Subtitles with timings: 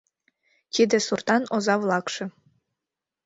[0.73, 2.25] Тиде суртан оза-влакше